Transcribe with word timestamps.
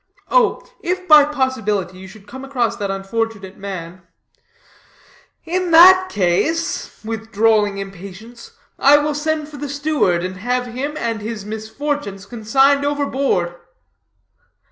Oh, 0.31 0.63
if 0.81 1.07
by 1.07 1.25
possibility 1.25 1.99
you 1.99 2.07
should 2.07 2.25
come 2.27 2.43
across 2.43 2.75
that 2.77 2.89
unfortunate 2.89 3.55
man 3.57 4.01
""In 5.55 5.69
that 5.69 6.09
case," 6.09 6.99
with 7.05 7.31
drawling 7.31 7.77
impatience, 7.77 8.49
"I 8.79 8.97
will 8.97 9.13
send 9.13 9.47
for 9.47 9.57
the 9.57 9.69
steward, 9.69 10.23
and 10.23 10.37
have 10.37 10.65
him 10.65 10.97
and 10.97 11.21
his 11.21 11.45
misfortunes 11.45 12.25
consigned 12.25 12.83
overboard." 12.83 13.53